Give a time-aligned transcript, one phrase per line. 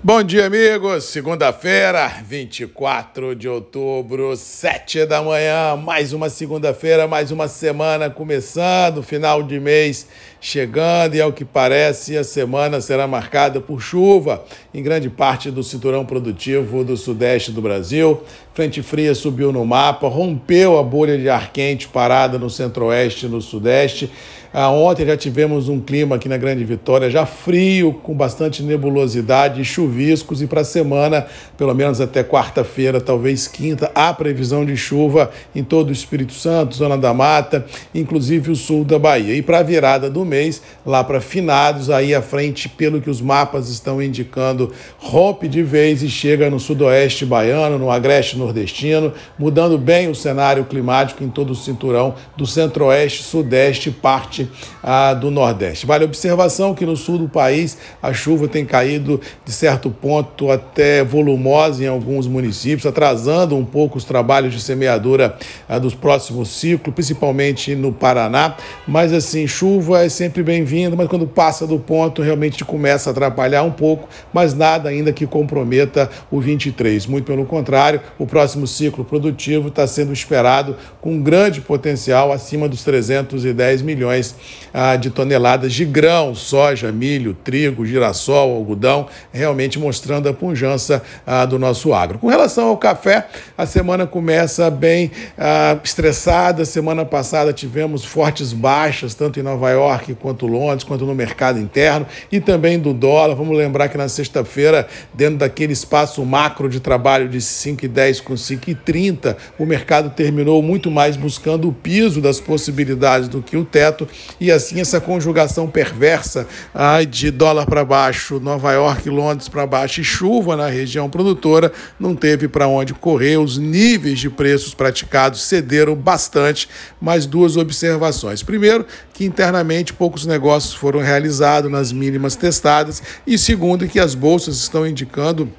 [0.00, 1.06] Bom dia, amigos.
[1.06, 5.74] Segunda-feira, 24 de outubro, 7 da manhã.
[5.74, 10.06] Mais uma segunda-feira, mais uma semana começando, final de mês
[10.40, 15.64] chegando e, ao que parece, a semana será marcada por chuva em grande parte do
[15.64, 18.22] cinturão produtivo do sudeste do Brasil.
[18.54, 23.28] Frente fria subiu no mapa, rompeu a bolha de ar quente parada no centro-oeste e
[23.28, 24.10] no sudeste.
[24.52, 29.60] Ah, ontem já tivemos um clima aqui na Grande Vitória, já frio, com bastante nebulosidade
[29.60, 29.64] e
[29.98, 35.30] chuviscos, e para a semana, pelo menos até quarta-feira, talvez quinta, há previsão de chuva
[35.54, 39.34] em todo o Espírito Santo, Zona da Mata, inclusive o sul da Bahia.
[39.34, 43.20] E para a virada do mês, lá para finados, aí à frente, pelo que os
[43.20, 49.76] mapas estão indicando, rompe de vez e chega no sudoeste baiano, no agreste nordestino, mudando
[49.76, 54.48] bem o cenário climático em todo o cinturão do centro-oeste, sudeste e parte
[54.82, 55.86] ah, do nordeste.
[55.86, 60.50] Vale a observação que no sul do país a chuva tem caído de certo ponto
[60.50, 65.36] até volumosa em alguns municípios, atrasando um pouco os trabalhos de semeadura
[65.68, 68.56] ah, dos próximos ciclos, principalmente no Paraná.
[68.86, 73.62] Mas assim, chuva é sempre bem-vinda, mas quando passa do ponto realmente começa a atrapalhar
[73.62, 77.06] um pouco, mas nada ainda que comprometa o 23.
[77.06, 82.82] Muito pelo contrário, o próximo ciclo produtivo está sendo esperado com grande potencial acima dos
[82.82, 84.34] 310 milhões milhões
[84.72, 91.44] ah, de toneladas de grão, soja, milho, trigo, girassol, algodão, realmente mostrando a pujança ah,
[91.44, 92.20] do nosso agro.
[92.20, 96.64] Com relação ao café, a semana começa bem ah, estressada.
[96.64, 102.06] Semana passada tivemos fortes baixas, tanto em Nova York quanto Londres, quanto no mercado interno
[102.30, 103.34] e também do dólar.
[103.34, 109.36] Vamos lembrar que na sexta-feira, dentro daquele espaço macro de trabalho de 5,10 com 5,30,
[109.58, 114.06] o mercado terminou muito mais buscando o piso das possibilidades do que o teto
[114.40, 120.00] e assim essa conjugação perversa ai, de dólar para baixo, Nova York, Londres para baixo
[120.00, 123.38] e chuva na região produtora não teve para onde correr.
[123.38, 126.68] Os níveis de preços praticados cederam bastante,
[127.00, 128.42] mas duas observações.
[128.42, 134.56] Primeiro, que internamente poucos negócios foram realizados nas mínimas testadas e segundo, que as bolsas
[134.56, 135.50] estão indicando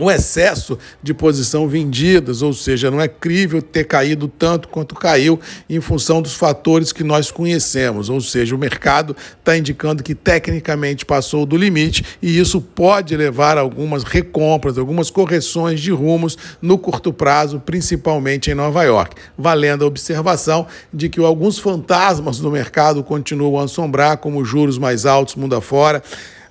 [0.00, 5.38] um excesso de posição vendidas, ou seja, não é crível ter caído tanto quanto caiu
[5.68, 11.04] em função dos fatores que nós conhecemos, ou seja, o mercado está indicando que tecnicamente
[11.04, 16.78] passou do limite e isso pode levar a algumas recompras, algumas correções de rumos no
[16.78, 23.02] curto prazo, principalmente em Nova York, valendo a observação de que alguns fantasmas do mercado
[23.04, 26.02] continuam a assombrar, como juros mais altos mundo afora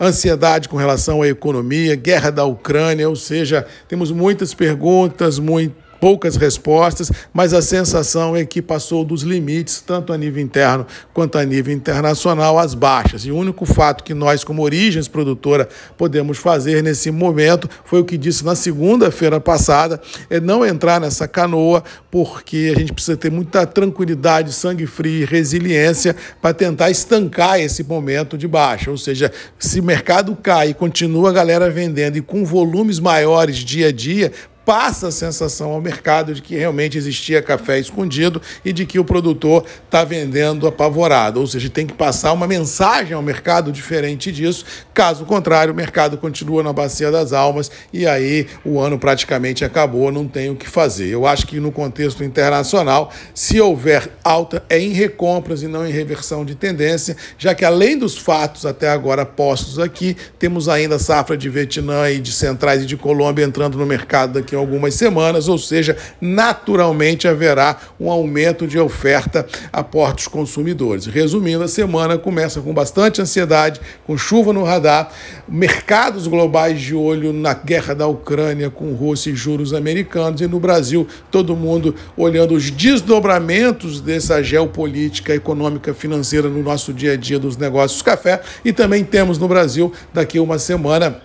[0.00, 6.36] ansiedade com relação à economia, guerra da Ucrânia, ou seja, temos muitas perguntas, muito poucas
[6.36, 11.44] respostas, mas a sensação é que passou dos limites, tanto a nível interno quanto a
[11.44, 13.24] nível internacional, as baixas.
[13.24, 15.68] E o único fato que nós, como Origens Produtora,
[15.98, 20.00] podemos fazer nesse momento foi o que disse na segunda-feira passada:
[20.30, 25.24] é não entrar nessa canoa, porque a gente precisa ter muita tranquilidade, sangue frio e
[25.24, 28.92] resiliência para tentar estancar esse momento de baixa.
[28.92, 33.56] Ou seja, se o mercado cai e continua a galera vendendo e com volumes maiores
[33.56, 34.30] dia a dia,
[34.66, 39.04] passa a sensação ao mercado de que realmente existia café escondido e de que o
[39.04, 41.38] produtor está vendendo apavorado.
[41.38, 44.64] Ou seja, tem que passar uma mensagem ao mercado diferente disso.
[44.92, 50.10] Caso contrário, o mercado continua na bacia das almas e aí o ano praticamente acabou,
[50.10, 51.06] não tem o que fazer.
[51.06, 55.92] Eu acho que no contexto internacional, se houver alta, é em recompras e não em
[55.92, 61.36] reversão de tendência, já que além dos fatos até agora postos aqui, temos ainda safra
[61.36, 65.58] de Vietnã e de Centrais e de Colômbia entrando no mercado daqui algumas semanas, ou
[65.58, 71.06] seja, naturalmente haverá um aumento de oferta a portos consumidores.
[71.06, 75.10] Resumindo, a semana começa com bastante ansiedade, com chuva no radar,
[75.48, 80.58] mercados globais de olho na guerra da Ucrânia com Rússia e juros americanos, e no
[80.58, 87.38] Brasil, todo mundo olhando os desdobramentos dessa geopolítica econômica financeira no nosso dia a dia
[87.38, 91.20] dos negócios café, e também temos no Brasil, daqui uma semana,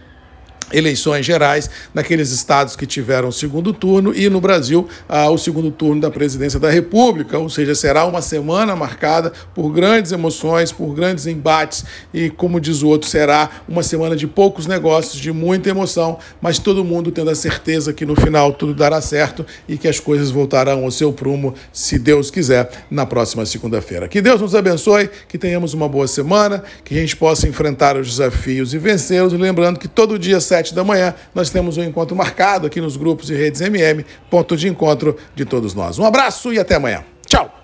[0.74, 6.02] eleições gerais naqueles estados que tiveram segundo turno e no Brasil ah, o segundo turno
[6.02, 11.26] da presidência da República, ou seja, será uma semana marcada por grandes emoções, por grandes
[11.26, 11.84] embates
[12.14, 16.60] e, como diz o outro, será uma semana de poucos negócios, de muita emoção, mas
[16.60, 20.30] todo mundo tendo a certeza que no final tudo dará certo e que as coisas
[20.30, 24.08] voltarão ao seu prumo, se Deus quiser, na próxima segunda-feira.
[24.08, 28.08] Que Deus nos abençoe, que tenhamos uma boa semana, que a gente possa enfrentar os
[28.08, 32.16] desafios e vencê-los, lembrando que todo dia 7 sete da manhã, nós temos um encontro
[32.16, 35.98] marcado aqui nos grupos e redes MM, ponto de encontro de todos nós.
[35.98, 37.04] Um abraço e até amanhã.
[37.26, 37.61] Tchau!